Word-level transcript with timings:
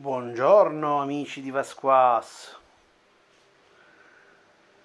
Buongiorno 0.00 1.00
amici 1.00 1.40
di 1.40 1.50
Vasquas. 1.50 2.56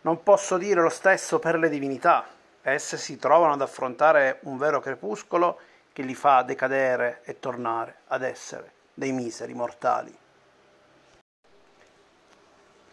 Non 0.02 0.24
posso 0.24 0.58
dire 0.58 0.82
lo 0.82 0.90
stesso 0.90 1.38
per 1.38 1.60
le 1.60 1.70
divinità. 1.70 2.26
Esse 2.64 2.98
si 2.98 3.20
trovano 3.20 3.54
ad 3.54 3.62
affrontare 3.62 4.40
un 4.46 4.58
vero 4.58 4.80
crepuscolo 4.80 5.60
che 5.94 6.02
li 6.02 6.16
fa 6.16 6.42
decadere 6.42 7.22
e 7.26 7.40
tornare 7.40 7.98
ad 8.08 8.24
essere 8.24 8.72
dei 8.92 9.12
miseri 9.12 9.54
mortali. 9.54 10.18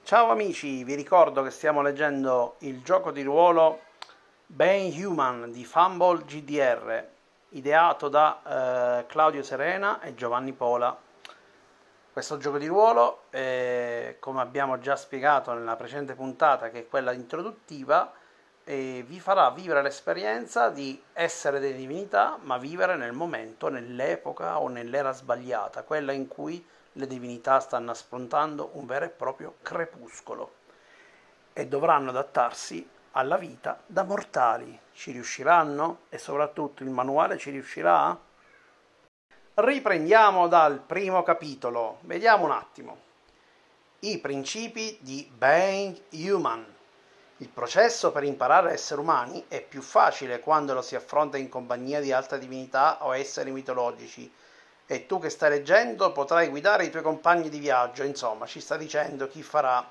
Ciao 0.02 0.30
amici, 0.30 0.84
vi 0.84 0.96
ricordo 0.96 1.43
che 1.43 1.50
stiamo 1.50 1.80
leggendo 1.80 2.57
il 2.59 2.82
gioco 2.82 3.12
di 3.12 3.23
ruolo 3.23 3.80
Ben 4.45 4.93
Human 4.93 5.50
di 5.50 5.64
Fumble 5.64 6.25
GDR, 6.27 7.02
ideato 7.48 8.11
da 8.11 8.98
eh, 8.98 9.07
Claudio 9.07 9.43
Serena 9.43 10.02
e 10.02 10.14
Giovanni 10.14 10.52
Pola 10.52 11.09
questo 12.12 12.38
gioco 12.38 12.58
di 12.58 12.66
ruolo, 12.66 13.25
eh, 13.30 14.16
come 14.18 14.40
abbiamo 14.40 14.79
già 14.79 14.96
spiegato 14.96 15.53
nella 15.53 15.76
precedente 15.76 16.14
puntata, 16.14 16.71
che 16.71 16.80
è 16.80 16.89
quella 16.89 17.12
introduttiva, 17.12 18.12
eh, 18.64 19.04
vi 19.07 19.21
farà 19.21 19.50
vivere 19.50 19.82
l'esperienza 19.82 20.68
di 20.71 21.00
essere 21.12 21.61
delle 21.61 21.76
divinità, 21.76 22.38
ma 22.43 22.58
vivere 22.58 22.96
nel 22.96 23.12
momento, 23.12 23.68
nell'epoca 23.68 24.58
o 24.61 24.68
nell'era 24.68 25.12
sbagliata, 25.12 25.82
quella 25.82 26.12
in 26.12 26.29
cui 26.29 26.64
le 26.94 27.07
divinità 27.07 27.61
stanno 27.61 27.93
affrontando 27.93 28.71
un 28.74 28.86
vero 28.86 29.04
e 29.04 29.11
proprio 29.11 29.54
crepuscolo 29.63 30.54
e 31.52 31.66
dovranno 31.66 32.11
adattarsi 32.11 32.88
alla 33.12 33.36
vita 33.36 33.80
da 33.86 34.02
mortali. 34.02 34.78
Ci 34.92 35.12
riusciranno? 35.12 36.00
E 36.08 36.19
soprattutto 36.19 36.83
il 36.83 36.91
manuale 36.91 37.38
ci 37.38 37.50
riuscirà? 37.50 38.19
Riprendiamo 39.62 40.48
dal 40.48 40.78
primo 40.78 41.23
capitolo. 41.23 41.98
Vediamo 42.05 42.47
un 42.47 42.50
attimo. 42.50 42.97
I 43.98 44.17
principi 44.17 44.97
di 45.02 45.30
Being 45.30 46.00
Human. 46.12 46.64
Il 47.36 47.48
processo 47.50 48.11
per 48.11 48.25
imparare 48.25 48.70
a 48.70 48.72
essere 48.72 49.02
umani 49.02 49.44
è 49.48 49.61
più 49.61 49.83
facile 49.83 50.41
quando 50.41 50.72
lo 50.72 50.80
si 50.80 50.97
affronta 50.97 51.36
in 51.36 51.50
compagnia 51.50 52.00
di 52.00 52.11
altre 52.11 52.39
divinità 52.39 53.05
o 53.05 53.14
esseri 53.14 53.50
mitologici. 53.50 54.33
E 54.86 55.05
tu 55.05 55.20
che 55.20 55.28
stai 55.28 55.50
leggendo 55.50 56.11
potrai 56.11 56.48
guidare 56.48 56.86
i 56.86 56.91
tuoi 56.91 57.02
compagni 57.02 57.50
di 57.50 57.58
viaggio. 57.58 58.02
Insomma, 58.02 58.47
ci 58.47 58.61
sta 58.61 58.78
dicendo 58.78 59.28
chi 59.28 59.42
farà 59.42 59.86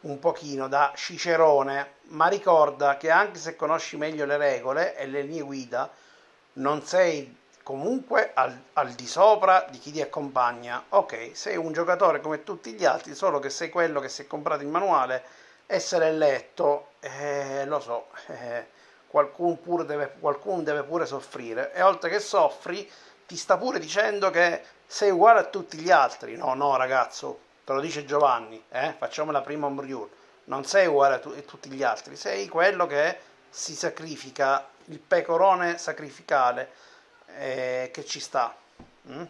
un 0.00 0.18
pochino 0.18 0.68
da 0.68 0.92
cicerone. 0.96 1.96
Ma 2.04 2.28
ricorda 2.28 2.96
che 2.96 3.10
anche 3.10 3.38
se 3.38 3.56
conosci 3.56 3.98
meglio 3.98 4.24
le 4.24 4.38
regole 4.38 4.96
e 4.96 5.06
le 5.06 5.20
linee 5.20 5.42
guida, 5.42 5.90
non 6.54 6.82
sei 6.82 7.44
comunque 7.66 8.30
al, 8.32 8.56
al, 8.74 8.92
di 8.92 9.08
sopra 9.08 9.66
di 9.68 9.80
chi 9.80 9.90
ti 9.90 10.00
accompagna. 10.00 10.84
Ok, 10.90 11.30
sei 11.32 11.56
un 11.56 11.72
giocatore 11.72 12.20
come 12.20 12.44
tutti 12.44 12.70
gli 12.74 12.84
altri, 12.84 13.12
solo 13.16 13.40
che 13.40 13.50
sei 13.50 13.70
quello 13.70 13.98
che 13.98 14.08
si 14.08 14.22
è 14.22 14.26
comprato 14.28 14.62
il 14.62 14.68
manuale, 14.68 15.24
essere 15.66 16.12
letto, 16.12 16.90
eh, 17.00 17.64
lo 17.66 17.80
so, 17.80 18.06
eh, 18.28 18.68
qualcuno, 19.08 19.56
pure 19.56 19.84
deve, 19.84 20.14
qualcuno 20.20 20.62
deve 20.62 20.84
pure 20.84 21.06
soffrire. 21.06 21.74
E 21.74 21.82
oltre 21.82 22.08
che 22.08 22.20
soffri, 22.20 22.88
ti 23.26 23.36
sta 23.36 23.56
pure 23.56 23.80
dicendo 23.80 24.30
che 24.30 24.62
sei 24.86 25.10
uguale 25.10 25.40
a 25.40 25.44
tutti 25.46 25.76
gli 25.76 25.90
altri. 25.90 26.36
No, 26.36 26.54
no, 26.54 26.76
ragazzo, 26.76 27.40
te 27.64 27.72
lo 27.72 27.80
dice 27.80 28.04
Giovanni, 28.04 28.62
eh? 28.68 28.94
facciamo 28.96 29.32
la 29.32 29.40
prima 29.40 29.66
ombriur. 29.66 30.08
Non 30.44 30.64
sei 30.64 30.86
uguale 30.86 31.16
a, 31.16 31.18
tu- 31.18 31.34
a 31.36 31.42
tutti 31.42 31.68
gli 31.68 31.82
altri, 31.82 32.14
sei 32.14 32.46
quello 32.46 32.86
che 32.86 33.18
si 33.50 33.74
sacrifica, 33.74 34.68
il 34.84 35.00
pecorone 35.00 35.78
sacrificale 35.78 36.86
eh, 37.38 37.90
che 37.92 38.04
ci 38.04 38.20
sta. 38.20 38.56
Mm? 39.10 39.24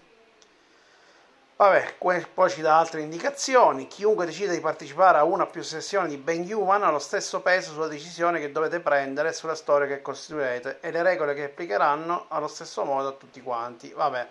Vabbè, 1.58 1.94
poi 2.34 2.50
ci 2.50 2.60
dà 2.60 2.78
altre 2.78 3.00
indicazioni. 3.00 3.86
Chiunque 3.86 4.26
decida 4.26 4.52
di 4.52 4.60
partecipare 4.60 5.16
a 5.16 5.24
una 5.24 5.44
o 5.44 5.46
più 5.46 5.62
sessioni 5.62 6.08
di 6.08 6.18
Ben 6.18 6.42
Human 6.52 6.82
ha 6.82 6.90
lo 6.90 6.98
stesso 6.98 7.40
peso 7.40 7.72
sulla 7.72 7.86
decisione 7.86 8.40
che 8.40 8.52
dovete 8.52 8.80
prendere 8.80 9.32
sulla 9.32 9.54
storia 9.54 9.86
che 9.86 10.02
costruirete 10.02 10.80
e 10.80 10.90
le 10.90 11.02
regole 11.02 11.32
che 11.32 11.44
applicheranno 11.44 12.26
allo 12.28 12.48
stesso 12.48 12.84
modo 12.84 13.08
a 13.08 13.12
tutti 13.12 13.40
quanti. 13.40 13.90
Vabbè, 13.90 14.28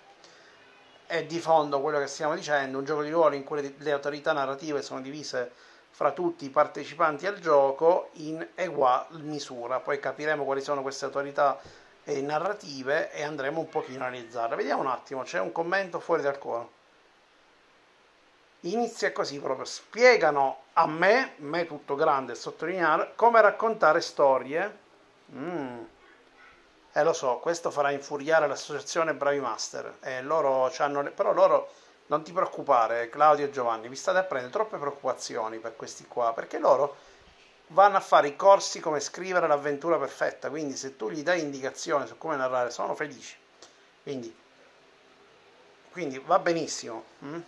è 1.07 1.23
di 1.23 1.39
fondo 1.39 1.81
quello 1.81 1.97
che 1.97 2.05
stiamo 2.05 2.35
dicendo, 2.35 2.77
un 2.77 2.85
gioco 2.85 3.01
di 3.01 3.09
ruolo 3.09 3.33
in 3.33 3.43
cui 3.43 3.75
le 3.75 3.91
autorità 3.91 4.31
narrative 4.31 4.83
sono 4.83 5.01
divise 5.01 5.51
fra 5.89 6.11
tutti 6.11 6.45
i 6.45 6.49
partecipanti 6.49 7.25
al 7.25 7.39
gioco 7.39 8.09
in 8.13 8.45
egual 8.53 9.07
misura. 9.21 9.79
Poi 9.79 9.99
capiremo 9.99 10.43
quali 10.43 10.61
sono 10.61 10.83
queste 10.83 11.05
autorità 11.05 11.59
e 12.05 12.21
narrative 12.21 13.11
e 13.11 13.23
andremo 13.23 13.59
un 13.59 13.67
pochino 13.67 14.03
a 14.03 14.07
analizzarle. 14.07 14.55
Vediamo 14.55 14.81
un 14.81 14.87
attimo, 14.87 15.23
c'è 15.23 15.39
un 15.39 15.51
commento 15.51 15.99
fuori 15.99 16.21
dal 16.21 16.37
coro. 16.37 16.71
Inizia 18.61 19.11
così 19.11 19.39
proprio, 19.39 19.65
spiegano 19.65 20.61
a 20.73 20.87
me, 20.87 21.33
me 21.37 21.65
tutto 21.65 21.95
grande 21.95 22.33
e 22.33 22.35
sottolineare, 22.35 23.13
come 23.15 23.41
raccontare 23.41 24.01
storie. 24.01 24.77
Mm. 25.33 25.83
Eh 26.93 27.03
lo 27.03 27.13
so, 27.13 27.39
questo 27.39 27.71
farà 27.71 27.91
infuriare 27.91 28.47
l'associazione 28.47 29.13
Bravi 29.13 29.39
Master. 29.39 29.97
Eh, 30.01 30.21
loro 30.21 30.71
le... 31.01 31.11
Però 31.11 31.33
loro, 31.33 31.69
non 32.07 32.23
ti 32.23 32.31
preoccupare, 32.31 33.09
Claudio 33.09 33.45
e 33.45 33.51
Giovanni, 33.51 33.89
vi 33.89 33.95
state 33.95 34.19
a 34.19 34.23
prendere 34.23 34.53
troppe 34.53 34.77
preoccupazioni 34.77 35.57
per 35.57 35.75
questi 35.75 36.05
qua, 36.05 36.33
perché 36.33 36.59
loro 36.59 36.95
vanno 37.67 37.97
a 37.97 38.01
fare 38.01 38.27
i 38.27 38.35
corsi 38.35 38.79
come 38.79 38.99
scrivere 38.99 39.47
l'avventura 39.47 39.97
perfetta, 39.97 40.49
quindi 40.49 40.75
se 40.75 40.95
tu 40.95 41.09
gli 41.09 41.23
dai 41.23 41.41
indicazioni 41.41 42.05
su 42.07 42.17
come 42.17 42.35
narrare 42.35 42.69
sono 42.69 42.95
felici. 42.95 43.35
Quindi, 44.03 44.35
quindi 45.91 46.19
va 46.19 46.39
benissimo. 46.39 47.03
Mm? 47.23 47.39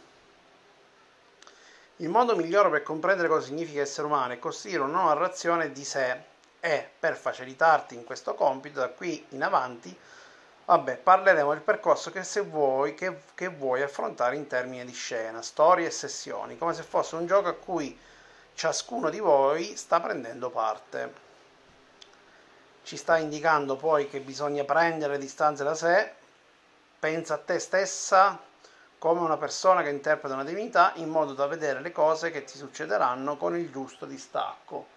Il 1.97 2.09
modo 2.09 2.35
migliore 2.35 2.69
per 2.69 2.83
comprendere 2.83 3.27
cosa 3.27 3.47
significa 3.47 3.81
essere 3.81 4.07
umano 4.07 4.33
è 4.33 4.39
costruire 4.39 4.81
una 4.81 5.03
narrazione 5.03 5.71
di 5.71 5.83
sé 5.83 6.21
e 6.59 6.89
per 6.99 7.15
facilitarti 7.15 7.95
in 7.95 8.03
questo 8.03 8.35
compito 8.35 8.79
da 8.79 8.89
qui 8.89 9.25
in 9.29 9.43
avanti 9.43 9.97
vabbè, 10.67 10.97
parleremo 10.97 11.51
del 11.53 11.61
percorso 11.61 12.11
che, 12.11 12.23
se 12.23 12.41
vuoi, 12.41 12.93
che, 12.93 13.21
che 13.35 13.47
vuoi 13.47 13.81
affrontare 13.81 14.35
in 14.35 14.47
termini 14.47 14.83
di 14.83 14.93
scena, 14.93 15.41
storie 15.41 15.87
e 15.87 15.91
sessioni, 15.91 16.57
come 16.57 16.73
se 16.73 16.83
fosse 16.83 17.15
un 17.15 17.25
gioco 17.25 17.47
a 17.47 17.53
cui 17.53 17.97
ciascuno 18.57 19.11
di 19.11 19.19
voi 19.19 19.75
sta 19.75 20.01
prendendo 20.01 20.49
parte. 20.49 21.13
Ci 22.81 22.97
sta 22.97 23.17
indicando 23.17 23.75
poi 23.75 24.09
che 24.09 24.19
bisogna 24.19 24.63
prendere 24.63 25.19
distanze 25.19 25.63
da 25.63 25.75
sé, 25.75 26.11
pensa 26.97 27.35
a 27.35 27.37
te 27.37 27.59
stessa 27.59 28.41
come 28.97 29.19
una 29.19 29.37
persona 29.37 29.83
che 29.83 29.89
interpreta 29.89 30.33
una 30.33 30.43
divinità 30.43 30.93
in 30.95 31.09
modo 31.09 31.33
da 31.33 31.45
vedere 31.45 31.81
le 31.81 31.91
cose 31.91 32.31
che 32.31 32.45
ti 32.45 32.57
succederanno 32.57 33.37
con 33.37 33.55
il 33.55 33.69
giusto 33.69 34.07
distacco. 34.07 34.87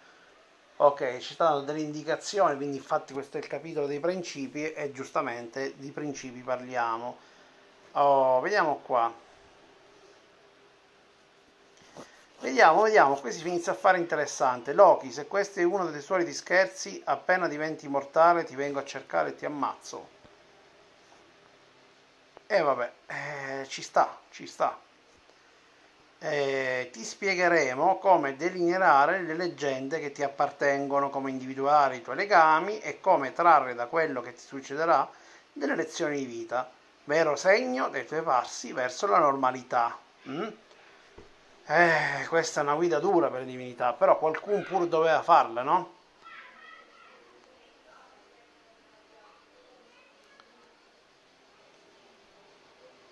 Ok, 0.77 1.19
ci 1.19 1.35
stanno 1.35 1.61
delle 1.61 1.81
indicazioni, 1.81 2.57
quindi 2.57 2.79
infatti 2.79 3.13
questo 3.13 3.37
è 3.37 3.41
il 3.41 3.47
capitolo 3.47 3.87
dei 3.87 4.01
principi 4.01 4.73
e 4.73 4.91
giustamente 4.91 5.75
di 5.77 5.91
principi 5.91 6.41
parliamo. 6.41 7.19
Oh, 7.93 8.41
vediamo 8.41 8.77
qua. 8.77 9.13
Vediamo, 12.41 12.85
vediamo, 12.85 13.17
qui 13.17 13.33
si 13.33 13.47
inizia 13.47 13.73
a 13.73 13.75
fare 13.75 13.99
interessante. 13.99 14.73
Loki, 14.73 15.13
se 15.13 15.27
questo 15.27 15.61
è 15.61 15.63
uno 15.63 15.91
dei 15.91 16.01
soliti 16.01 16.33
scherzi, 16.33 17.03
appena 17.05 17.47
diventi 17.47 17.87
mortale 17.87 18.45
ti 18.45 18.55
vengo 18.55 18.79
a 18.79 18.85
cercare 18.85 19.29
e 19.29 19.35
ti 19.35 19.45
ammazzo. 19.45 20.09
E 22.47 22.57
eh, 22.57 22.63
vabbè, 22.63 22.93
eh, 23.09 23.67
ci 23.69 23.83
sta, 23.83 24.19
ci 24.31 24.47
sta. 24.47 24.79
Eh, 26.19 26.89
ti 26.91 27.05
spiegheremo 27.05 27.99
come 27.99 28.35
delineare 28.37 29.21
le 29.21 29.35
leggende 29.35 30.01
che 30.01 30.11
ti 30.11 30.23
appartengono, 30.23 31.11
come 31.11 31.29
individuare 31.29 31.97
i 31.97 32.03
tuoi 32.03 32.17
legami 32.17 32.79
e 32.79 33.01
come 33.01 33.35
trarre 33.35 33.75
da 33.75 33.85
quello 33.85 34.23
che 34.23 34.33
ti 34.33 34.43
succederà 34.43 35.07
delle 35.53 35.77
lezioni 35.77 36.17
di 36.17 36.25
vita, 36.25 36.71
vero 37.05 37.37
segno 37.37 37.91
dei 37.91 38.07
tuoi 38.07 38.23
passi 38.23 38.73
verso 38.73 39.07
la 39.07 39.19
normalità. 39.19 39.95
Mm? 40.27 40.49
Eh, 41.73 42.27
questa 42.27 42.59
è 42.59 42.63
una 42.65 42.75
guida 42.75 42.99
dura 42.99 43.31
per 43.31 43.41
le 43.41 43.47
divinità, 43.47 43.93
però 43.93 44.19
qualcuno 44.19 44.61
pur 44.63 44.89
doveva 44.89 45.23
farla, 45.23 45.63
no? 45.63 45.93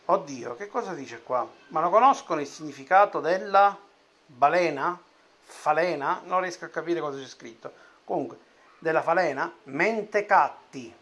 Oddio, 0.07 0.57
che 0.57 0.67
cosa 0.67 0.93
dice 0.95 1.23
qua? 1.23 1.49
Ma 1.69 1.81
lo 1.81 1.89
conoscono 1.89 2.41
il 2.41 2.49
significato 2.49 3.21
della 3.21 3.79
balena? 4.27 5.01
Falena? 5.41 6.21
Non 6.25 6.41
riesco 6.41 6.65
a 6.65 6.69
capire 6.69 6.99
cosa 6.99 7.21
c'è 7.21 7.27
scritto. 7.29 7.73
Comunque, 8.03 8.39
della 8.81 9.03
falena, 9.03 9.53
mentecatti. 9.65 10.93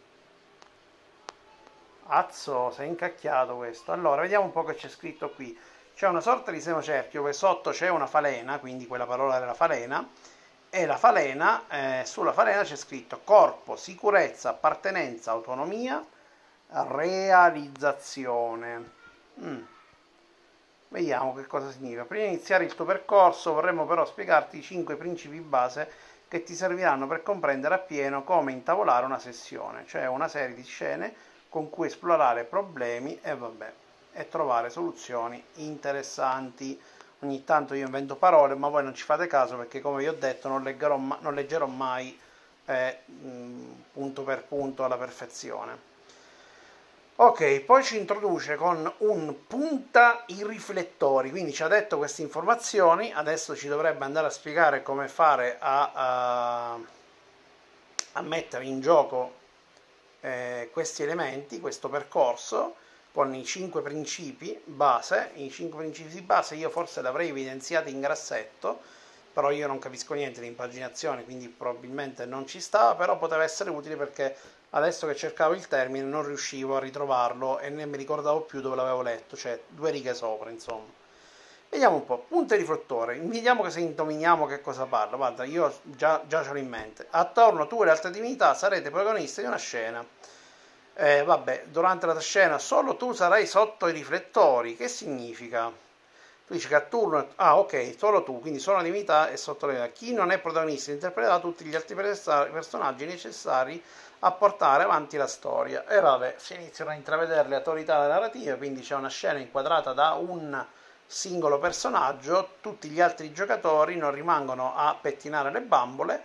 Azzo, 2.08 2.70
sei 2.72 2.88
incacchiato 2.88 3.56
questo. 3.56 3.92
Allora, 3.92 4.20
vediamo 4.20 4.44
un 4.44 4.52
po' 4.52 4.64
che 4.64 4.74
c'è 4.74 4.90
scritto 4.90 5.30
qui 5.30 5.58
c'è 5.96 6.06
una 6.06 6.20
sorta 6.20 6.50
di 6.50 6.60
senocerchio 6.60 7.24
che 7.24 7.32
sotto 7.32 7.70
c'è 7.70 7.88
una 7.88 8.06
falena, 8.06 8.58
quindi 8.58 8.86
quella 8.86 9.06
parola 9.06 9.38
della 9.38 9.54
falena, 9.54 10.06
e 10.68 10.84
la 10.84 10.98
falena, 10.98 11.64
eh, 11.70 12.02
sulla 12.04 12.34
falena 12.34 12.62
c'è 12.64 12.76
scritto 12.76 13.22
corpo, 13.24 13.76
sicurezza, 13.76 14.50
appartenenza, 14.50 15.30
autonomia, 15.30 16.04
realizzazione. 16.68 18.90
Mm. 19.40 19.62
Vediamo 20.88 21.34
che 21.34 21.46
cosa 21.46 21.70
significa. 21.70 22.04
Prima 22.04 22.24
di 22.24 22.34
iniziare 22.34 22.64
il 22.64 22.74
tuo 22.74 22.84
percorso 22.84 23.54
vorremmo 23.54 23.86
però 23.86 24.04
spiegarti 24.04 24.58
i 24.58 24.62
5 24.62 24.96
principi 24.96 25.40
base 25.40 25.90
che 26.28 26.42
ti 26.42 26.54
serviranno 26.54 27.06
per 27.06 27.22
comprendere 27.22 27.74
appieno 27.74 28.22
come 28.22 28.52
intavolare 28.52 29.06
una 29.06 29.18
sessione, 29.18 29.86
cioè 29.86 30.06
una 30.08 30.28
serie 30.28 30.54
di 30.54 30.64
scene 30.64 31.14
con 31.48 31.70
cui 31.70 31.86
esplorare 31.86 32.44
problemi 32.44 33.18
e, 33.22 33.34
vabbè, 33.34 33.72
e 34.16 34.28
trovare 34.28 34.70
soluzioni 34.70 35.42
interessanti. 35.56 36.80
Ogni 37.20 37.44
tanto 37.44 37.74
io 37.74 37.86
invento 37.86 38.16
parole, 38.16 38.54
ma 38.54 38.68
voi 38.68 38.82
non 38.82 38.94
ci 38.94 39.04
fate 39.04 39.26
caso 39.26 39.56
perché, 39.56 39.80
come 39.80 39.98
vi 39.98 40.08
ho 40.08 40.14
detto, 40.14 40.48
non, 40.48 40.62
leggerò, 40.62 40.96
non 40.96 41.34
leggerò 41.34 41.66
mai 41.66 42.18
eh, 42.66 42.98
punto 43.92 44.22
per 44.22 44.44
punto 44.44 44.84
alla 44.84 44.96
perfezione. 44.96 45.94
Ok, 47.18 47.60
poi 47.60 47.82
ci 47.82 47.96
introduce 47.96 48.56
con 48.56 48.92
un 48.98 49.46
punta 49.46 50.24
i 50.26 50.44
riflettori, 50.46 51.30
quindi 51.30 51.52
ci 51.54 51.62
ha 51.62 51.68
detto 51.68 51.96
queste 51.96 52.20
informazioni, 52.20 53.10
adesso 53.10 53.56
ci 53.56 53.68
dovrebbe 53.68 54.04
andare 54.04 54.26
a 54.26 54.30
spiegare 54.30 54.82
come 54.82 55.08
fare 55.08 55.56
a, 55.58 55.92
a, 55.94 56.78
a 58.12 58.20
mettere 58.20 58.66
in 58.66 58.82
gioco 58.82 59.32
eh, 60.20 60.68
questi 60.70 61.04
elementi, 61.04 61.58
questo 61.58 61.88
percorso, 61.88 62.76
con 63.16 63.34
i 63.34 63.46
cinque 63.46 63.80
principi 63.80 64.60
base, 64.62 65.30
i 65.36 65.50
cinque 65.50 65.78
principi 65.78 66.20
base 66.20 66.54
io 66.54 66.68
forse 66.68 67.00
l'avrei 67.00 67.30
evidenziati 67.30 67.90
in 67.90 68.02
grassetto, 68.02 68.78
però 69.32 69.50
io 69.50 69.66
non 69.66 69.78
capisco 69.78 70.12
niente 70.12 70.42
di 70.42 70.46
impaginazione, 70.46 71.24
quindi 71.24 71.48
probabilmente 71.48 72.26
non 72.26 72.46
ci 72.46 72.60
stava, 72.60 72.94
però 72.94 73.16
poteva 73.16 73.42
essere 73.42 73.70
utile 73.70 73.96
perché 73.96 74.36
adesso 74.68 75.06
che 75.06 75.16
cercavo 75.16 75.54
il 75.54 75.66
termine 75.66 76.04
non 76.04 76.26
riuscivo 76.26 76.76
a 76.76 76.78
ritrovarlo 76.78 77.58
e 77.58 77.70
ne 77.70 77.86
mi 77.86 77.96
ricordavo 77.96 78.42
più 78.42 78.60
dove 78.60 78.76
l'avevo 78.76 79.00
letto, 79.00 79.34
cioè 79.34 79.58
due 79.66 79.90
righe 79.92 80.12
sopra, 80.12 80.50
insomma. 80.50 80.92
Vediamo 81.70 81.96
un 81.96 82.04
po', 82.04 82.18
punto 82.18 82.52
di 82.52 82.60
riflettore, 82.60 83.18
vediamo 83.18 83.62
che 83.62 83.70
se 83.70 83.80
indoviniamo 83.80 84.44
che 84.44 84.60
cosa 84.60 84.84
parla, 84.84 85.16
guarda, 85.16 85.44
io 85.44 85.74
già, 85.84 86.22
già 86.26 86.44
ce 86.44 86.52
l'ho 86.52 86.58
in 86.58 86.68
mente. 86.68 87.06
Attorno 87.08 87.66
tu 87.66 87.80
e 87.80 87.86
le 87.86 87.92
altre 87.92 88.10
divinità 88.10 88.52
sarete 88.52 88.90
protagonisti 88.90 89.40
di 89.40 89.46
una 89.46 89.56
scena. 89.56 90.06
Eh, 90.98 91.24
vabbè, 91.24 91.64
durante 91.66 92.06
la 92.06 92.18
scena 92.20 92.58
solo 92.58 92.96
tu 92.96 93.12
sarai 93.12 93.46
sotto 93.46 93.86
i 93.86 93.92
riflettori, 93.92 94.76
che 94.76 94.88
significa? 94.88 95.70
Tu 96.46 96.54
dici 96.54 96.68
che 96.68 96.74
a 96.74 96.80
turno, 96.80 97.32
ah 97.34 97.58
ok, 97.58 97.94
solo 97.98 98.22
tu, 98.22 98.40
quindi 98.40 98.58
solo 98.58 98.78
la 98.78 98.82
divinità 98.82 99.28
è 99.28 99.36
sotto 99.36 99.66
le 99.66 99.92
Chi 99.92 100.14
non 100.14 100.30
è 100.30 100.38
protagonista 100.38 100.92
interpreta 100.92 101.38
tutti 101.38 101.64
gli 101.64 101.74
altri 101.74 101.94
personaggi 101.94 103.04
necessari 103.04 103.82
a 104.20 104.32
portare 104.32 104.84
avanti 104.84 105.18
la 105.18 105.26
storia. 105.26 105.86
E 105.86 106.00
vabbè, 106.00 106.36
si 106.38 106.54
iniziano 106.54 106.92
a 106.92 106.94
intravedere 106.94 107.46
le 107.46 107.56
autorità 107.56 108.06
narrative, 108.06 108.56
quindi 108.56 108.80
c'è 108.80 108.94
una 108.94 109.10
scena 109.10 109.38
inquadrata 109.38 109.92
da 109.92 110.12
un 110.12 110.64
singolo 111.04 111.58
personaggio, 111.58 112.54
tutti 112.62 112.88
gli 112.88 113.02
altri 113.02 113.34
giocatori 113.34 113.96
non 113.96 114.12
rimangono 114.12 114.74
a 114.74 114.96
pettinare 114.98 115.50
le 115.50 115.60
bambole, 115.60 116.24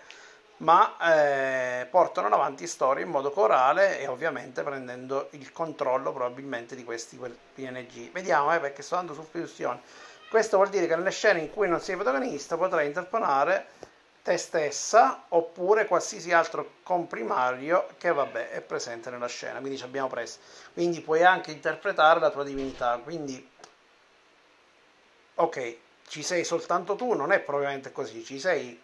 ma 0.61 0.95
eh, 0.99 1.87
portano 1.87 2.27
avanti 2.27 2.67
storie 2.67 3.03
in 3.03 3.09
modo 3.09 3.31
corale 3.31 3.99
e 3.99 4.07
ovviamente 4.07 4.61
prendendo 4.63 5.27
il 5.31 5.51
controllo 5.51 6.13
probabilmente 6.13 6.75
di 6.75 6.83
questi 6.83 7.17
PNG. 7.17 8.11
Vediamo, 8.11 8.53
eh, 8.53 8.59
perché 8.59 8.81
sto 8.81 8.95
andando 8.95 9.19
su 9.19 9.27
istruzioni. 9.27 9.79
Questo 10.29 10.57
vuol 10.57 10.69
dire 10.69 10.87
che 10.87 10.95
nelle 10.95 11.11
scene 11.11 11.39
in 11.39 11.51
cui 11.51 11.67
non 11.67 11.81
sei 11.81 11.95
protagonista 11.95 12.57
potrai 12.57 12.85
interponare 12.85 13.89
te 14.21 14.37
stessa 14.37 15.25
oppure 15.29 15.87
qualsiasi 15.87 16.31
altro 16.31 16.73
comprimario 16.83 17.87
che 17.97 18.13
vabbè 18.13 18.51
è 18.51 18.61
presente 18.61 19.09
nella 19.09 19.27
scena 19.27 19.57
quindi 19.57 19.79
ci 19.79 19.83
abbiamo 19.83 20.09
preso 20.09 20.37
quindi 20.73 21.01
puoi 21.01 21.23
anche 21.23 21.49
interpretare 21.49 22.19
la 22.19 22.29
tua 22.29 22.43
divinità 22.43 22.99
quindi 23.03 23.49
ok 25.33 25.75
ci 26.07 26.21
sei 26.21 26.43
soltanto 26.43 26.95
tu 26.95 27.13
non 27.13 27.31
è 27.31 27.39
propriamente 27.39 27.91
così 27.91 28.23
ci 28.23 28.39
sei 28.39 28.79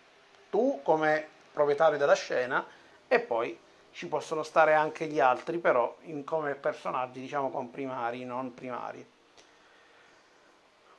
tu 0.49 0.79
come 0.81 1.27
proprietario 1.57 1.97
della 1.97 2.13
scena 2.13 2.63
e 3.07 3.19
poi 3.19 3.59
ci 3.91 4.07
possono 4.07 4.43
stare 4.43 4.75
anche 4.75 5.07
gli 5.07 5.19
altri 5.19 5.57
però 5.57 5.97
come 6.23 6.53
personaggi 6.53 7.19
diciamo 7.19 7.49
comprimari 7.49 8.23
non 8.25 8.53
primari 8.53 9.03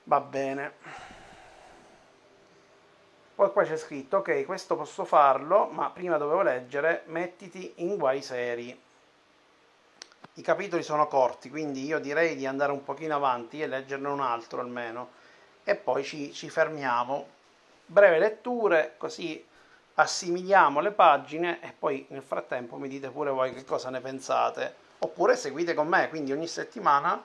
va 0.03 0.21
bene 0.21 1.07
poi 3.39 3.53
qua 3.53 3.63
c'è 3.63 3.77
scritto, 3.77 4.17
ok, 4.17 4.45
questo 4.47 4.75
posso 4.75 5.05
farlo, 5.05 5.67
ma 5.67 5.91
prima 5.91 6.17
dovevo 6.17 6.43
leggere, 6.43 7.03
mettiti 7.07 7.73
in 7.77 7.97
guai 7.97 8.21
seri. 8.21 8.77
I 10.35 10.43
capitoli 10.43 10.83
sono 10.83 11.07
corti, 11.07 11.49
quindi 11.49 11.85
io 11.85 12.01
direi 12.01 12.35
di 12.35 12.47
andare 12.47 12.73
un 12.73 12.83
pochino 12.83 13.15
avanti 13.15 13.63
e 13.63 13.69
leggerne 13.69 14.09
un 14.09 14.19
altro 14.19 14.59
almeno. 14.61 15.11
E 15.63 15.77
poi 15.77 16.03
ci, 16.03 16.33
ci 16.33 16.51
fermiamo. 16.51 17.29
Breve 17.87 18.19
letture, 18.19 18.95
così 18.97 19.47
assimiliamo 19.99 20.81
le 20.81 20.93
pagine 20.93 21.61
e 21.61 21.75
poi 21.77 22.06
nel 22.11 22.23
frattempo 22.23 22.77
mi 22.77 22.89
dite 22.89 23.11
pure 23.11 23.31
voi 23.31 23.53
che 23.53 23.65
cosa 23.65 23.91
ne 23.91 24.00
pensate. 24.00 24.87
Oppure 25.00 25.37
seguite 25.37 25.75
con 25.75 25.89
me, 25.89 26.09
quindi 26.09 26.33
ogni 26.33 26.47
settimana 26.47 27.23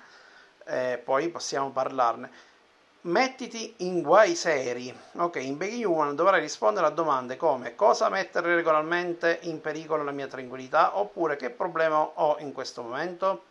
eh, 0.66 1.02
poi 1.04 1.30
possiamo 1.30 1.72
parlarne. 1.72 2.52
Mettiti 3.02 3.76
in 3.78 4.02
guai 4.02 4.36
seri. 4.36 4.96
Ok, 5.18 5.36
in 5.36 5.58
Begging 5.58 5.86
Human 5.86 6.16
dovrai 6.16 6.40
rispondere 6.40 6.86
a 6.86 6.90
domande 6.92 7.36
come 7.36 7.76
cosa 7.76 8.10
mettere 8.10 8.56
regolarmente 8.56 9.40
in 9.42 9.60
pericolo 9.60 10.04
la 10.04 10.12
mia 10.12 10.28
tranquillità 10.28 10.98
oppure 10.98 11.36
che 11.36 11.50
problema 11.50 12.00
ho 12.00 12.38
in 12.40 12.54
questo 12.54 12.82
momento. 12.82 13.44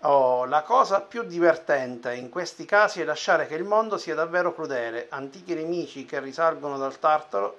Oh, 0.00 0.44
la 0.44 0.62
cosa 0.62 1.00
più 1.00 1.22
divertente 1.22 2.14
in 2.14 2.28
questi 2.28 2.64
casi 2.64 3.00
è 3.00 3.04
lasciare 3.04 3.46
che 3.46 3.54
il 3.54 3.64
mondo 3.64 3.98
sia 3.98 4.14
davvero 4.14 4.52
crudele. 4.52 5.06
Antichi 5.10 5.54
nemici 5.54 6.04
che 6.04 6.20
risalgono 6.20 6.76
dal 6.76 6.98
Tartaro, 6.98 7.58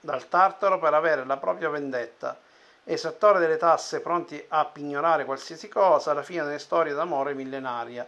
dal 0.00 0.28
tartaro 0.28 0.78
per 0.78 0.94
avere 0.94 1.24
la 1.24 1.36
propria 1.36 1.68
vendetta. 1.68 2.38
Esattori 2.84 3.38
delle 3.38 3.56
tasse 3.56 4.00
pronti 4.00 4.42
a 4.48 4.64
pignorare 4.64 5.24
qualsiasi 5.24 5.68
cosa 5.68 6.10
alla 6.10 6.22
fine 6.22 6.44
delle 6.44 6.58
storie 6.58 6.94
d'amore 6.94 7.34
millenaria 7.34 8.06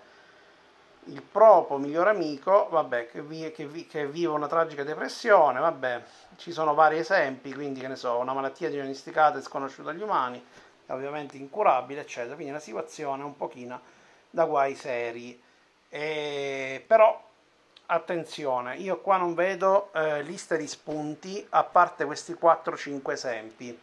il 1.06 1.22
proprio 1.22 1.78
migliore 1.78 2.10
amico, 2.10 2.68
vabbè, 2.70 3.08
che, 3.08 3.22
vi, 3.22 3.50
che, 3.50 3.66
vi, 3.66 3.86
che, 3.86 4.06
vive 4.06 4.28
una 4.28 4.46
tragica 4.46 4.84
depressione, 4.84 5.58
vabbè, 5.58 6.02
ci 6.36 6.52
sono 6.52 6.74
vari 6.74 6.98
esempi, 6.98 7.52
quindi 7.52 7.80
che 7.80 7.88
ne 7.88 7.96
so, 7.96 8.18
una 8.18 8.32
malattia 8.32 8.68
diagnosticata 8.68 9.38
e 9.38 9.42
sconosciuta 9.42 9.90
agli 9.90 10.02
umani, 10.02 10.44
ovviamente 10.86 11.36
incurabile, 11.36 12.02
eccetera, 12.02 12.34
quindi 12.34 12.52
una 12.52 12.60
situazione 12.60 13.24
un 13.24 13.36
pochino 13.36 13.80
da 14.30 14.44
guai 14.44 14.76
seri. 14.76 15.42
E, 15.88 16.84
però, 16.86 17.30
attenzione, 17.92 18.76
io 18.76 19.00
qua 19.00 19.16
non 19.16 19.34
vedo 19.34 19.92
eh, 19.92 20.22
liste 20.22 20.56
di 20.56 20.66
spunti, 20.66 21.44
a 21.50 21.62
parte 21.64 22.04
questi 22.04 22.32
4-5 22.32 23.11
esempi. 23.12 23.78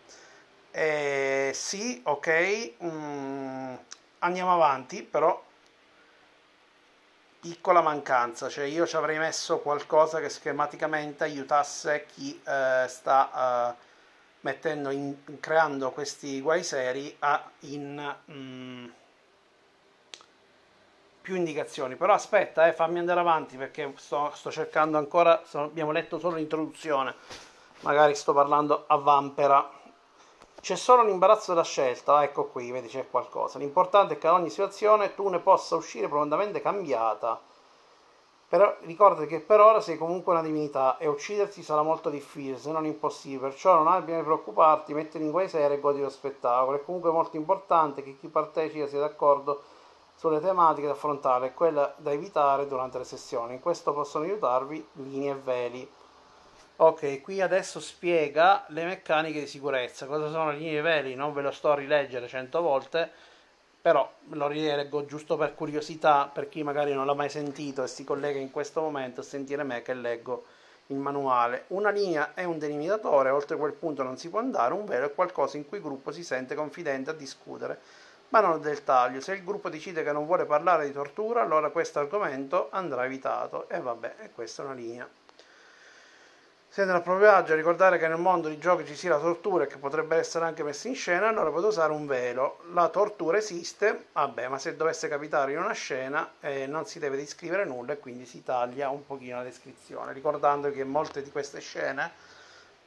E, 0.71 1.51
sì, 1.53 2.01
ok, 2.03 2.73
mm, 2.83 3.73
andiamo 4.19 4.53
avanti, 4.53 5.03
però 5.03 5.41
piccola 7.39 7.81
mancanza, 7.81 8.49
cioè 8.49 8.65
io 8.65 8.85
ci 8.85 8.95
avrei 8.95 9.17
messo 9.17 9.59
qualcosa 9.59 10.19
che 10.19 10.29
schematicamente 10.29 11.23
aiutasse 11.23 12.05
chi 12.13 12.39
eh, 12.45 12.85
sta 12.87 13.75
eh, 13.77 13.87
mettendo 14.41 14.89
in, 14.89 15.39
creando 15.39 15.91
questi 15.91 16.41
guai 16.41 16.63
seri 16.63 17.15
a 17.19 17.49
in 17.61 18.15
mm, 18.31 18.87
più 21.29 21.35
indicazioni. 21.35 21.95
Però 21.95 22.11
aspetta, 22.11 22.67
eh, 22.67 22.73
fammi 22.73 22.97
andare 22.97 23.19
avanti 23.19 23.55
perché 23.55 23.93
sto, 23.97 24.31
sto 24.33 24.49
cercando 24.49 24.97
ancora, 24.97 25.43
sto, 25.45 25.59
abbiamo 25.59 25.91
letto 25.91 26.17
solo 26.17 26.37
l'introduzione, 26.37 27.13
magari 27.81 28.15
sto 28.15 28.33
parlando 28.33 28.85
a 28.87 28.95
vampera. 28.95 29.69
C'è 30.59 30.75
solo 30.75 31.03
l'imbarazzo 31.03 31.53
della 31.53 31.63
scelta, 31.63 32.23
ecco 32.23 32.45
qui, 32.45 32.71
vedi 32.71 32.87
c'è 32.87 33.07
qualcosa. 33.07 33.59
L'importante 33.59 34.15
è 34.15 34.17
che 34.17 34.27
ad 34.27 34.33
ogni 34.33 34.49
situazione 34.49 35.13
tu 35.13 35.29
ne 35.29 35.37
possa 35.37 35.75
uscire 35.75 36.07
profondamente 36.07 36.61
cambiata. 36.61 37.39
Però 38.49 38.75
ricordati 38.81 39.27
che 39.27 39.39
per 39.39 39.59
ora 39.59 39.79
sei 39.79 39.99
comunque 39.99 40.33
una 40.33 40.41
divinità 40.41 40.97
e 40.97 41.05
ucciderti 41.05 41.61
sarà 41.61 41.83
molto 41.83 42.09
difficile, 42.09 42.57
se 42.57 42.71
non 42.71 42.87
impossibile. 42.87 43.49
Perciò 43.49 43.75
non 43.75 43.87
hai 43.87 44.01
bisogno 44.01 44.23
preoccuparti, 44.23 44.95
mettiti 44.95 45.23
in 45.23 45.29
guai 45.29 45.47
serie 45.47 45.77
e 45.77 45.79
godi 45.79 46.01
lo 46.01 46.09
spettacolo. 46.09 46.75
È 46.75 46.83
comunque 46.83 47.11
molto 47.11 47.37
importante 47.37 48.01
che 48.01 48.17
chi 48.17 48.27
partecipa 48.27 48.87
sia 48.87 48.99
d'accordo 48.99 49.61
sulle 50.19 50.41
tematiche 50.41 50.87
da 50.87 50.91
affrontare 50.91 51.45
e 51.45 51.53
quelle 51.53 51.93
da 51.95 52.11
evitare 52.11 52.67
durante 52.67 52.97
le 52.97 53.05
sessioni. 53.05 53.53
In 53.53 53.61
questo 53.61 53.93
possono 53.93 54.25
aiutarvi 54.25 54.85
linee 54.95 55.31
e 55.31 55.35
veli. 55.35 55.91
Ok, 56.75 57.21
qui 57.21 57.39
adesso 57.39 57.79
spiega 57.79 58.65
le 58.67 58.83
meccaniche 58.83 59.39
di 59.39 59.47
sicurezza. 59.47 60.07
Cosa 60.07 60.29
sono 60.29 60.51
le 60.51 60.57
linee 60.57 60.81
veli? 60.81 61.15
Non 61.15 61.31
ve 61.31 61.41
lo 61.41 61.51
sto 61.51 61.71
a 61.71 61.75
rileggere 61.75 62.27
cento 62.27 62.61
volte, 62.61 63.09
però 63.81 64.11
lo 64.31 64.47
rileggo 64.47 65.05
giusto 65.05 65.37
per 65.37 65.55
curiosità, 65.55 66.29
per 66.31 66.49
chi 66.49 66.63
magari 66.63 66.91
non 66.93 67.05
l'ha 67.05 67.13
mai 67.13 67.29
sentito 67.29 67.81
e 67.81 67.87
si 67.87 68.03
collega 68.03 68.39
in 68.39 68.51
questo 68.51 68.81
momento 68.81 69.21
a 69.21 69.23
sentire 69.23 69.63
me 69.63 69.81
che 69.81 69.93
leggo 69.93 70.43
il 70.87 70.97
manuale. 70.97 71.63
Una 71.67 71.91
linea 71.91 72.33
è 72.33 72.43
un 72.43 72.59
delimitatore, 72.59 73.29
oltre 73.29 73.55
quel 73.55 73.71
punto 73.71 74.03
non 74.03 74.17
si 74.17 74.29
può 74.29 74.39
andare, 74.39 74.73
un 74.73 74.83
velo 74.83 75.05
è 75.05 75.13
qualcosa 75.13 75.55
in 75.55 75.65
cui 75.65 75.77
il 75.77 75.83
gruppo 75.83 76.11
si 76.11 76.25
sente 76.25 76.55
confidente 76.55 77.09
a 77.09 77.13
discutere 77.13 78.07
ma 78.29 78.39
non 78.39 78.61
del 78.61 78.83
taglio. 78.83 79.21
Se 79.21 79.33
il 79.33 79.43
gruppo 79.43 79.69
decide 79.69 80.03
che 80.03 80.11
non 80.11 80.25
vuole 80.25 80.45
parlare 80.45 80.85
di 80.85 80.91
tortura, 80.91 81.41
allora 81.41 81.69
questo 81.69 81.99
argomento 81.99 82.67
andrà 82.71 83.05
evitato. 83.05 83.67
E 83.69 83.79
vabbè, 83.79 84.31
questa 84.33 84.61
è 84.61 84.65
una 84.65 84.75
linea. 84.75 85.07
Siete 86.71 86.91
nel 86.91 87.01
proprio 87.01 87.31
agio 87.31 87.53
a 87.53 87.55
ricordare 87.55 87.97
che 87.97 88.07
nel 88.07 88.19
mondo 88.19 88.47
di 88.47 88.59
giochi 88.59 88.85
ci 88.85 88.95
sia 88.95 89.09
la 89.09 89.19
tortura 89.19 89.63
e 89.63 89.67
che 89.67 89.77
potrebbe 89.77 90.17
essere 90.17 90.45
anche 90.45 90.61
messa 90.61 90.87
in 90.87 90.93
scena, 90.93 91.27
allora 91.27 91.49
potete 91.49 91.67
usare 91.67 91.91
un 91.91 92.05
velo. 92.05 92.59
La 92.73 92.89
tortura 92.89 93.37
esiste, 93.37 94.05
vabbè, 94.13 94.47
ma 94.49 94.59
se 94.59 94.75
dovesse 94.75 95.07
capitare 95.07 95.53
in 95.53 95.57
una 95.57 95.73
scena 95.73 96.33
eh, 96.39 96.67
non 96.67 96.85
si 96.85 96.99
deve 96.99 97.17
descrivere 97.17 97.65
nulla 97.65 97.93
e 97.93 97.97
quindi 97.97 98.27
si 98.27 98.43
taglia 98.43 98.89
un 98.89 99.03
pochino 99.03 99.37
la 99.37 99.43
descrizione, 99.43 100.13
ricordando 100.13 100.71
che 100.71 100.83
molte 100.83 101.23
di 101.23 101.31
queste 101.31 101.59
scene 101.59 102.11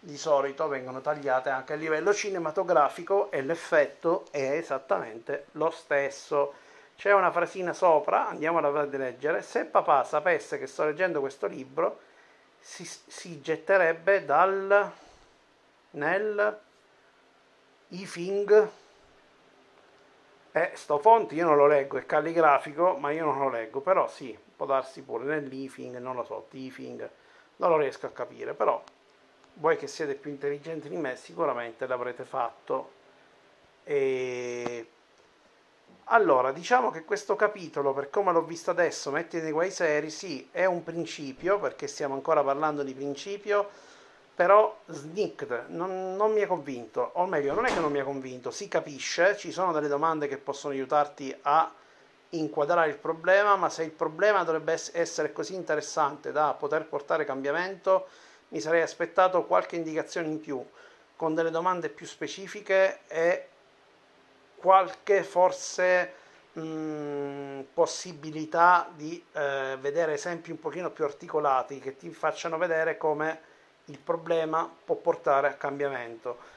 di 0.05 0.19
solito 0.19 0.67
vengono 0.67 1.01
tagliate 1.01 1.49
anche 1.49 1.75
a 1.75 1.77
livello 1.77 2.13
cinematografico 2.13 3.31
e 3.31 3.41
l'effetto 3.41 4.25
è 4.33 4.51
esattamente 4.53 5.47
lo 5.53 5.71
stesso. 5.71 6.55
C'è 6.97 7.13
una 7.13 7.31
frasina 7.31 7.73
sopra, 7.73 8.27
andiamola 8.27 8.67
a 8.69 8.85
leggere. 8.85 9.43
Se 9.43 9.65
papà 9.65 10.03
sapesse 10.03 10.59
che 10.59 10.67
sto 10.67 10.85
leggendo 10.85 11.21
questo 11.21 11.47
libro, 11.47 12.01
si, 12.59 12.85
si 12.85 13.41
getterebbe 13.41 14.25
dal 14.25 14.91
nel 15.91 16.61
ifing 17.89 18.71
eh, 20.51 20.71
sto 20.75 20.99
font 20.99 21.33
io 21.33 21.47
non 21.47 21.57
lo 21.57 21.67
leggo, 21.67 21.97
è 21.97 22.05
calligrafico, 22.05 22.97
ma 22.97 23.11
io 23.13 23.25
non 23.25 23.39
lo 23.39 23.49
leggo, 23.49 23.81
però 23.81 24.09
sì, 24.09 24.37
può 24.57 24.67
darsi 24.67 25.03
pure 25.03 25.25
nell'ifing, 25.25 25.97
non 25.99 26.17
lo 26.17 26.25
so, 26.25 26.47
tifing, 26.51 27.09
non 27.57 27.71
lo 27.71 27.79
riesco 27.79 28.07
a 28.07 28.11
capire, 28.11 28.53
però 28.53 28.83
voi 29.55 29.77
che 29.77 29.87
siete 29.87 30.15
più 30.15 30.31
intelligenti 30.31 30.89
di 30.89 30.97
me 30.97 31.17
sicuramente 31.17 31.87
l'avrete 31.87 32.25
fatto. 32.25 33.01
E 33.85 34.87
allora, 36.07 36.53
diciamo 36.53 36.91
che 36.91 37.05
questo 37.05 37.37
capitolo, 37.37 37.93
per 37.93 38.11
come 38.11 38.33
l'ho 38.33 38.45
visto 38.45 38.71
adesso, 38.71 39.11
mettiti 39.11 39.43
nei 39.43 39.53
guai 39.53 39.71
seri, 39.71 40.11
sì, 40.11 40.49
è 40.51 40.65
un 40.65 40.83
principio, 40.83 41.59
perché 41.59 41.87
stiamo 41.87 42.15
ancora 42.15 42.43
parlando 42.43 42.83
di 42.83 42.93
principio, 42.93 43.69
però 44.35 44.79
snicked, 44.87 45.67
non, 45.69 46.17
non, 46.17 46.33
mi 46.33 46.43
ha 46.43 46.47
convinto, 46.47 47.13
o 47.15 47.27
meglio, 47.27 47.55
non 47.55 47.67
è 47.67 47.73
che 47.73 47.81
non 47.81 47.93
mi 47.93 48.01
ha 48.01 48.05
convinto, 48.05 48.51
si 48.51 48.69
capisce, 48.69 49.37
ci 49.37 49.53
sono 49.53 49.73
delle 49.73 49.89
domande 49.89 50.29
che 50.29 50.39
possono 50.39 50.75
aiutarti 50.75 51.35
a 51.43 51.73
inquadrare 52.31 52.91
il 52.91 52.97
problema, 52.97 53.57
ma 53.57 53.69
se 53.71 53.85
il 53.85 53.91
problema 53.91 54.43
dovrebbe 54.43 54.79
essere 54.93 55.33
così 55.33 55.55
interessante 55.55 56.33
da 56.33 56.55
poter 56.55 56.87
portare 56.87 57.25
cambiamento, 57.25 58.07
mi 58.53 58.61
sarei 58.61 58.83
aspettato 58.83 59.45
qualche 59.45 59.77
indicazione 59.77 60.29
in 60.29 60.41
più, 60.41 60.65
con 61.17 61.35
delle 61.35 61.51
domande 61.51 61.89
più 61.89 62.07
specifiche 62.07 63.01
e 63.09 63.49
qualche 64.57 65.25
forse 65.25 66.13
mh, 66.53 67.61
possibilità 67.73 68.91
di 68.95 69.25
eh, 69.33 69.77
vedere 69.81 70.15
esempi 70.15 70.51
un 70.51 70.61
pochino 70.61 70.91
più 70.91 71.05
articolati 71.05 71.79
che 71.79 71.97
ti 71.97 72.11
facciano 72.11 72.59
vedere 72.59 72.99
come 72.99 73.51
il 73.87 73.99
problema 73.99 74.71
può 74.85 74.97
portare 74.97 75.49
a 75.49 75.55
cambiamento. 75.55 76.51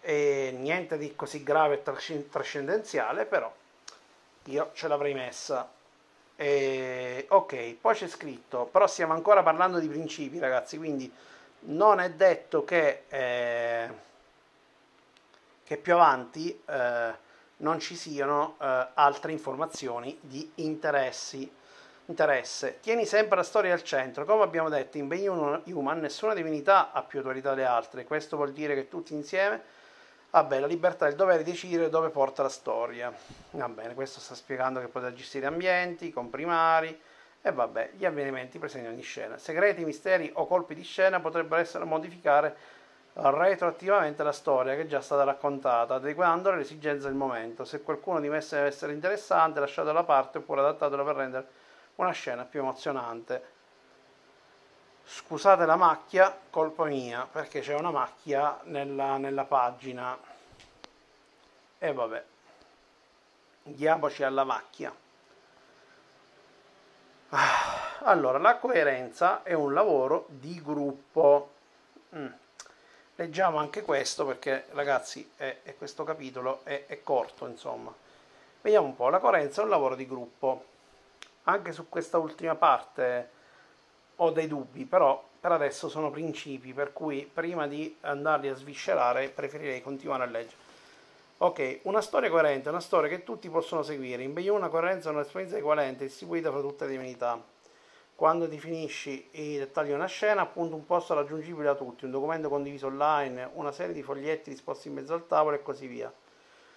E 0.00 0.54
niente 0.58 0.96
di 0.96 1.14
così 1.14 1.42
grave 1.42 1.82
e 1.84 2.28
trascendenziale, 2.28 3.26
però 3.26 3.52
io 4.46 4.70
ce 4.72 4.88
l'avrei 4.88 5.14
messa. 5.14 5.70
E, 6.34 7.26
ok, 7.28 7.74
poi 7.80 7.94
c'è 7.94 8.08
scritto, 8.08 8.64
però 8.64 8.86
stiamo 8.86 9.12
ancora 9.12 9.42
parlando 9.42 9.78
di 9.78 9.86
principi, 9.86 10.38
ragazzi, 10.40 10.76
quindi 10.76 11.12
non 11.64 12.00
è 12.00 12.10
detto 12.10 12.64
che, 12.64 13.04
eh, 13.08 13.88
che 15.64 15.76
più 15.76 15.94
avanti 15.94 16.60
eh, 16.66 17.14
non 17.58 17.78
ci 17.78 17.94
siano 17.96 18.56
eh, 18.60 18.88
altre 18.94 19.32
informazioni 19.32 20.18
di 20.20 20.50
interessi, 20.56 21.50
interesse. 22.06 22.80
Tieni 22.80 23.06
sempre 23.06 23.36
la 23.36 23.42
storia 23.42 23.72
al 23.72 23.82
centro. 23.82 24.24
Come 24.24 24.42
abbiamo 24.42 24.68
detto, 24.68 24.98
in 24.98 25.08
Being 25.08 25.62
Human 25.66 26.00
nessuna 26.00 26.34
divinità 26.34 26.92
ha 26.92 27.02
più 27.02 27.18
autorità 27.18 27.50
delle 27.54 27.66
altre. 27.66 28.04
Questo 28.04 28.36
vuol 28.36 28.52
dire 28.52 28.74
che 28.74 28.88
tutti 28.88 29.14
insieme 29.14 29.80
Vabbè, 30.32 30.60
la 30.60 30.66
libertà 30.66 31.04
e 31.04 31.10
il 31.10 31.14
dovere 31.14 31.42
di 31.42 31.50
decidere 31.50 31.90
dove 31.90 32.08
porta 32.08 32.42
la 32.42 32.48
storia. 32.48 33.12
Va 33.50 33.68
bene, 33.68 33.92
questo 33.92 34.18
sta 34.18 34.34
spiegando 34.34 34.80
che 34.80 34.88
potete 34.88 35.12
gestire 35.12 35.44
ambienti, 35.44 36.10
comprimari 36.10 36.98
e 37.42 37.50
vabbè, 37.50 37.90
gli 37.96 38.04
avvenimenti 38.04 38.58
presenti 38.58 38.86
in 38.86 38.94
ogni 38.94 39.02
scena. 39.02 39.36
Segreti, 39.36 39.84
misteri 39.84 40.30
o 40.34 40.46
colpi 40.46 40.74
di 40.74 40.84
scena 40.84 41.18
potrebbero 41.18 41.60
essere 41.60 41.84
modificare 41.84 42.56
retroattivamente 43.14 44.22
la 44.22 44.32
storia 44.32 44.74
che 44.74 44.82
è 44.82 44.86
già 44.86 45.00
stata 45.00 45.24
raccontata, 45.24 45.96
adeguandola 45.96 46.54
alle 46.54 46.64
esigenze 46.64 47.08
del 47.08 47.16
momento. 47.16 47.64
Se 47.64 47.82
qualcuno 47.82 48.20
di 48.20 48.28
dimesse 48.28 48.56
deve 48.56 48.68
essere 48.68 48.92
interessante, 48.92 49.60
lasciatelo 49.60 49.92
da 49.92 50.04
parte 50.04 50.38
oppure 50.38 50.60
adattatelo 50.60 51.04
per 51.04 51.16
rendere 51.16 51.46
una 51.96 52.12
scena 52.12 52.44
più 52.44 52.60
emozionante. 52.60 53.50
Scusate 55.04 55.66
la 55.66 55.76
macchia, 55.76 56.38
colpa 56.48 56.84
mia, 56.84 57.28
perché 57.30 57.60
c'è 57.60 57.74
una 57.74 57.90
macchia 57.90 58.60
nella, 58.64 59.16
nella 59.16 59.44
pagina. 59.44 60.16
E 61.78 61.92
vabbè, 61.92 62.24
diamoci 63.64 64.22
alla 64.22 64.44
macchia. 64.44 64.94
Allora, 68.04 68.38
la 68.38 68.56
coerenza 68.56 69.44
è 69.44 69.52
un 69.52 69.72
lavoro 69.72 70.26
di 70.28 70.60
gruppo. 70.60 71.50
Mm. 72.16 72.26
Leggiamo 73.14 73.58
anche 73.58 73.82
questo 73.82 74.26
perché 74.26 74.64
ragazzi 74.70 75.30
è, 75.36 75.58
è 75.62 75.76
questo 75.76 76.02
capitolo 76.02 76.62
è, 76.64 76.86
è, 76.86 77.00
corto 77.04 77.46
insomma. 77.46 77.94
Vediamo 78.60 78.86
un 78.86 78.96
po' 78.96 79.08
la 79.08 79.20
coerenza 79.20 79.60
è 79.60 79.64
un 79.64 79.70
lavoro 79.70 79.94
di 79.94 80.08
gruppo. 80.08 80.64
Anche 81.44 81.70
su 81.70 81.88
questa 81.88 82.18
ultima 82.18 82.56
parte 82.56 83.30
ho 84.16 84.30
dei 84.30 84.48
dubbi 84.48 84.84
però 84.84 85.22
per 85.38 85.52
adesso 85.52 85.88
sono 85.88 86.10
principi 86.10 86.72
per 86.72 86.92
cui 86.92 87.30
prima 87.32 87.68
di 87.68 87.96
andarli 88.00 88.48
a 88.48 88.56
sviscerare 88.56 89.28
preferirei 89.28 89.80
continuare 89.80 90.24
a 90.24 90.26
leggere. 90.26 90.70
Ok 91.38 91.80
una 91.82 92.00
storia 92.00 92.30
coerente 92.30 92.66
è 92.66 92.72
una 92.72 92.80
storia 92.80 93.08
che 93.08 93.22
tutti 93.22 93.48
possono 93.48 93.84
seguire. 93.84 94.24
In 94.24 94.34
una 94.50 94.68
coerenza 94.68 95.08
è 95.08 95.12
un'esperienza 95.12 95.56
equivalente 95.56 96.06
distribuita 96.06 96.50
fra 96.50 96.60
tutte 96.60 96.86
le 96.86 96.90
divinità 96.90 97.51
quando 98.22 98.46
definisci 98.46 99.30
i 99.32 99.58
dettagli 99.58 99.88
di 99.88 99.94
una 99.94 100.06
scena, 100.06 100.42
appunto 100.42 100.76
un 100.76 100.86
posto 100.86 101.12
raggiungibile 101.12 101.64
da 101.64 101.74
tutti, 101.74 102.04
un 102.04 102.12
documento 102.12 102.48
condiviso 102.48 102.86
online, 102.86 103.50
una 103.54 103.72
serie 103.72 103.92
di 103.92 104.04
foglietti 104.04 104.48
disposti 104.48 104.86
in 104.86 104.94
mezzo 104.94 105.12
al 105.12 105.26
tavolo 105.26 105.56
e 105.56 105.62
così 105.62 105.88
via. 105.88 106.12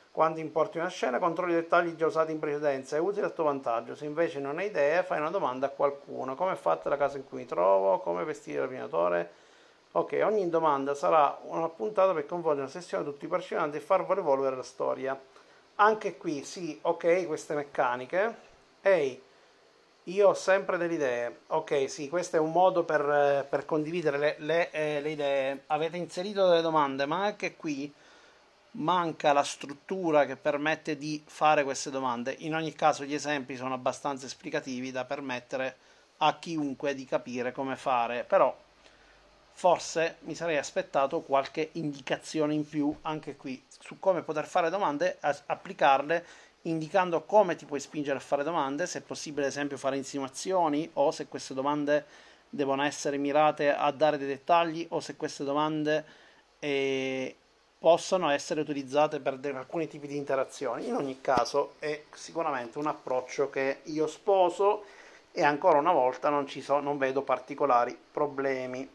Quando 0.10 0.40
importi 0.40 0.80
una 0.80 0.88
scena, 0.88 1.20
controlli 1.20 1.52
i 1.52 1.56
dettagli 1.58 1.94
già 1.94 2.08
usati 2.08 2.32
in 2.32 2.40
precedenza 2.40 2.96
e 2.96 3.00
usi 3.00 3.22
a 3.22 3.30
tuo 3.30 3.44
vantaggio. 3.44 3.94
Se 3.94 4.06
invece 4.06 4.40
non 4.40 4.58
hai 4.58 4.66
idea, 4.66 5.04
fai 5.04 5.20
una 5.20 5.30
domanda 5.30 5.68
a 5.68 5.70
qualcuno. 5.70 6.34
Come 6.34 6.54
è 6.54 6.56
fatta 6.56 6.90
la 6.90 6.98
casa 6.98 7.18
in 7.18 7.28
cui 7.28 7.38
mi 7.38 7.46
trovo? 7.46 8.00
Come 8.00 8.24
vestire 8.24 8.56
il 8.56 8.64
rapinatore? 8.64 9.32
Ok, 9.92 10.20
ogni 10.24 10.50
domanda 10.50 10.96
sarà 10.96 11.38
una 11.44 11.70
puntata 11.70 12.12
per 12.12 12.26
coinvolgere 12.26 12.64
una 12.64 12.72
sessione 12.72 13.04
di 13.04 13.12
tutti 13.12 13.26
i 13.26 13.28
partecipanti 13.28 13.78
e 13.78 13.82
far 13.82 14.04
evolvere 14.18 14.56
la 14.56 14.64
storia. 14.64 15.16
Anche 15.76 16.18
qui, 16.18 16.44
sì, 16.44 16.80
ok, 16.82 17.28
queste 17.28 17.54
meccaniche. 17.54 18.36
Ehi, 18.82 19.22
io 20.06 20.30
ho 20.30 20.34
sempre 20.34 20.78
delle 20.78 20.94
idee. 20.94 21.40
Ok, 21.48 21.90
sì, 21.90 22.10
questo 22.10 22.36
è 22.36 22.40
un 22.40 22.52
modo 22.52 22.84
per, 22.84 23.48
per 23.50 23.66
condividere 23.66 24.18
le, 24.18 24.36
le, 24.40 24.72
eh, 24.72 25.02
le, 25.02 25.10
idee. 25.12 25.64
Avete 25.68 25.98
inserito 25.98 26.48
delle 26.48 26.62
domande, 26.62 27.06
ma 27.06 27.24
anche 27.24 27.56
qui 27.56 27.92
manca 28.72 29.34
la 29.34 29.44
struttura 29.44 30.26
che 30.26 30.36
permette 30.36 30.98
di 30.98 31.24
fare 31.26 31.64
queste 31.64 31.90
domande. 31.90 32.36
In 32.40 32.54
ogni 32.54 32.74
caso, 32.74 33.04
gli 33.04 33.14
esempi 33.14 33.56
sono 33.56 33.74
abbastanza 33.74 34.26
esplicativi 34.26 34.92
da 34.92 35.06
permettere 35.06 35.78
a 36.18 36.38
chiunque 36.38 36.94
di 36.94 37.06
capire 37.06 37.52
come 37.52 37.76
fare. 37.76 38.24
Però, 38.26 38.56
forse 39.54 40.18
mi 40.22 40.36
sarei 40.36 40.58
aspettato 40.58 41.22
qualche 41.22 41.70
indicazione 41.74 42.54
in 42.54 42.68
più 42.68 42.96
anche 43.04 43.36
qui 43.36 43.64
su 43.68 44.00
come 44.00 44.22
poter 44.22 44.46
fare 44.46 44.70
domande, 44.70 45.18
applicarle 45.20 46.26
indicando 46.66 47.24
come 47.24 47.56
ti 47.56 47.66
puoi 47.66 47.80
spingere 47.80 48.18
a 48.18 48.22
fare 48.22 48.44
domande, 48.44 48.88
se 48.88 49.00
è 49.00 49.02
possibile 49.02 49.46
ad 49.46 49.52
esempio 49.52 49.78
fare 49.78 49.98
insinuazioni 49.98 50.90
o 50.94 51.12
se 51.12 51.28
queste 51.28 51.54
domande 51.54 52.06
devono 52.50 52.84
essere 52.84 53.18
mirate 53.18 53.74
a 53.74 53.92
dare 53.92 54.18
dei 54.18 54.28
dettagli 54.28 54.86
o 54.90 55.00
se 55.00 55.16
queste 55.16 55.44
domande 55.44 56.06
eh, 56.60 57.36
possono 57.78 58.30
essere 58.30 58.62
utilizzate 58.62 59.20
per 59.20 59.38
de- 59.38 59.56
alcuni 59.56 59.88
tipi 59.88 60.08
di 60.08 60.18
interazioni. 60.18 60.88
In 60.88 60.96
ogni 60.96 61.22
caso 61.22 61.74
è 61.80 62.04
sicuramente 62.14 62.78
un 62.78 62.88
approccio 62.88 63.50
che 63.50 63.82
io 63.84 64.08
sposo 64.08 64.86
e 65.32 65.44
ancora 65.44 65.78
una 65.78 65.92
volta 65.92 66.30
non, 66.30 66.48
so, 66.50 66.80
non 66.80 66.98
vedo 66.98 67.22
particolari 67.22 67.96
problemi. 68.12 68.90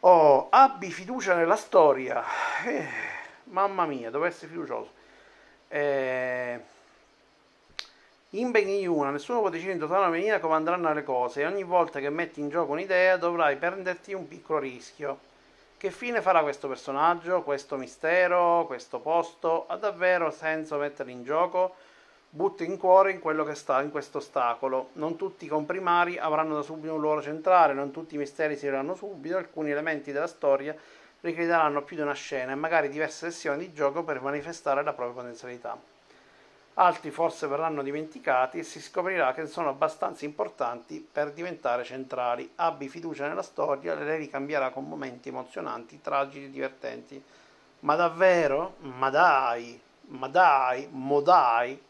Oh, 0.00 0.46
abbi 0.50 0.90
fiducia 0.90 1.34
nella 1.34 1.56
storia. 1.56 2.24
Eh, 2.64 2.86
mamma 3.44 3.84
mia, 3.84 4.10
devo 4.10 4.24
essere 4.24 4.48
fiducioso. 4.48 5.01
Eh, 5.72 6.60
in 8.30 8.50
Benigna 8.50 9.08
nessuno 9.08 9.40
può 9.40 9.48
decidere 9.48 9.72
in 9.72 9.80
totale 9.80 10.10
maniera 10.10 10.38
come 10.38 10.54
andranno 10.54 10.92
le 10.92 11.02
cose 11.02 11.40
e 11.40 11.46
ogni 11.46 11.62
volta 11.62 11.98
che 11.98 12.10
metti 12.10 12.40
in 12.40 12.50
gioco 12.50 12.72
un'idea 12.72 13.16
dovrai 13.16 13.56
prenderti 13.56 14.12
un 14.12 14.28
piccolo 14.28 14.58
rischio 14.58 15.30
che 15.78 15.90
fine 15.90 16.20
farà 16.20 16.42
questo 16.42 16.68
personaggio, 16.68 17.42
questo 17.42 17.76
mistero, 17.76 18.66
questo 18.66 19.00
posto? 19.00 19.66
Ha 19.66 19.76
davvero 19.76 20.30
senso 20.30 20.76
metterli 20.76 21.10
in 21.10 21.24
gioco? 21.24 21.74
Butto 22.28 22.62
in 22.62 22.76
cuore 22.76 23.10
in 23.10 23.18
quello 23.18 23.42
che 23.42 23.56
sta 23.56 23.80
in 23.82 23.90
questo 23.90 24.18
ostacolo. 24.18 24.90
Non 24.92 25.16
tutti 25.16 25.46
i 25.46 25.48
comprimari 25.48 26.18
avranno 26.18 26.54
da 26.54 26.62
subito 26.62 26.94
un 26.94 27.00
ruolo 27.00 27.20
centrale, 27.22 27.72
non 27.72 27.90
tutti 27.90 28.14
i 28.14 28.18
misteri 28.18 28.56
si 28.56 28.66
vedranno 28.66 28.94
subito, 28.94 29.38
alcuni 29.38 29.70
elementi 29.70 30.12
della 30.12 30.28
storia 30.28 30.76
richiederanno 31.22 31.82
più 31.82 31.96
di 31.96 32.02
una 32.02 32.12
scena 32.12 32.52
e 32.52 32.56
magari 32.56 32.88
diverse 32.88 33.30
sessioni 33.30 33.66
di 33.66 33.72
gioco 33.72 34.04
per 34.04 34.20
manifestare 34.20 34.82
la 34.82 34.92
propria 34.92 35.22
potenzialità 35.22 35.76
altri 36.74 37.10
forse 37.10 37.46
verranno 37.46 37.82
dimenticati 37.82 38.58
e 38.58 38.62
si 38.62 38.80
scoprirà 38.80 39.32
che 39.32 39.46
sono 39.46 39.68
abbastanza 39.68 40.24
importanti 40.24 41.06
per 41.10 41.32
diventare 41.32 41.84
centrali. 41.84 42.50
Abbi 42.56 42.88
fiducia 42.88 43.28
nella 43.28 43.42
storia, 43.42 43.94
lei 43.94 44.18
ricambierà 44.18 44.70
con 44.70 44.88
momenti 44.88 45.28
emozionanti, 45.28 46.00
tragici 46.00 46.44
e 46.44 46.50
divertenti. 46.50 47.22
Ma 47.80 47.94
davvero? 47.94 48.76
Ma 48.78 49.10
dai, 49.10 49.78
ma 50.08 50.28
dai, 50.28 50.88
mo 50.90 51.20
dai. 51.20 51.80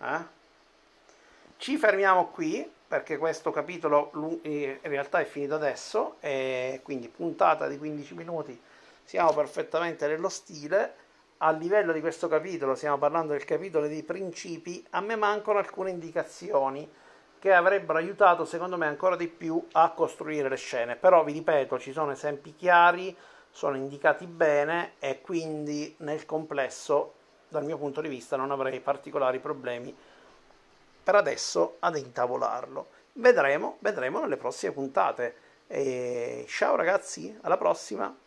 Eh? 0.00 0.32
Ci 1.56 1.76
fermiamo 1.76 2.26
qui 2.28 2.70
perché 2.94 3.18
questo 3.18 3.50
capitolo 3.50 4.12
in 4.42 4.78
realtà 4.82 5.18
è 5.18 5.24
finito 5.24 5.56
adesso 5.56 6.18
quindi 6.84 7.08
puntata 7.08 7.66
di 7.66 7.76
15 7.76 8.14
minuti 8.14 8.60
siamo 9.02 9.32
perfettamente 9.32 10.06
nello 10.06 10.28
stile 10.28 10.94
a 11.38 11.50
livello 11.50 11.92
di 11.92 12.00
questo 12.00 12.28
capitolo, 12.28 12.76
stiamo 12.76 12.96
parlando 12.96 13.32
del 13.32 13.44
capitolo 13.44 13.88
dei 13.88 14.04
principi, 14.04 14.86
a 14.90 15.00
me 15.00 15.16
mancano 15.16 15.58
alcune 15.58 15.90
indicazioni 15.90 16.88
che 17.40 17.52
avrebbero 17.52 17.98
aiutato 17.98 18.44
secondo 18.44 18.76
me 18.76 18.86
ancora 18.86 19.16
di 19.16 19.26
più 19.26 19.60
a 19.72 19.90
costruire 19.90 20.48
le 20.48 20.56
scene. 20.56 20.94
Però 20.94 21.24
vi 21.24 21.32
ripeto, 21.32 21.80
ci 21.80 21.92
sono 21.92 22.12
esempi 22.12 22.54
chiari, 22.54 23.14
sono 23.50 23.76
indicati 23.76 24.26
bene 24.26 24.92
e 25.00 25.20
quindi 25.20 25.96
nel 25.98 26.24
complesso, 26.26 27.14
dal 27.48 27.64
mio 27.64 27.76
punto 27.76 28.00
di 28.00 28.08
vista, 28.08 28.36
non 28.36 28.52
avrei 28.52 28.78
particolari 28.78 29.40
problemi 29.40 29.94
per 31.04 31.14
adesso 31.14 31.76
ad 31.80 31.96
intavolarlo. 31.96 32.88
Vedremo, 33.12 33.76
vedremo 33.80 34.20
nelle 34.20 34.36
prossime 34.36 34.72
puntate. 34.72 35.36
E 35.68 36.46
ciao 36.48 36.74
ragazzi, 36.74 37.38
alla 37.42 37.56
prossima! 37.56 38.23